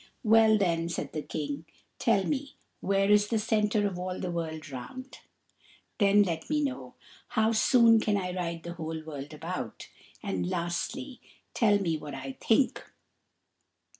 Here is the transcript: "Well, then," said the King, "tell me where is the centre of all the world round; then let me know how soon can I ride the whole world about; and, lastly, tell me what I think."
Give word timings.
"Well, 0.23 0.57
then," 0.57 0.89
said 0.89 1.13
the 1.13 1.21
King, 1.21 1.65
"tell 1.99 2.23
me 2.23 2.55
where 2.79 3.11
is 3.11 3.27
the 3.27 3.37
centre 3.37 3.85
of 3.85 3.99
all 3.99 4.19
the 4.19 4.31
world 4.31 4.67
round; 4.71 5.19
then 5.99 6.23
let 6.23 6.49
me 6.49 6.63
know 6.63 6.95
how 7.27 7.51
soon 7.51 7.99
can 7.99 8.17
I 8.17 8.33
ride 8.33 8.63
the 8.63 8.73
whole 8.73 9.03
world 9.03 9.31
about; 9.31 9.89
and, 10.23 10.49
lastly, 10.49 11.21
tell 11.53 11.77
me 11.77 11.99
what 11.99 12.15
I 12.15 12.31
think." 12.41 12.83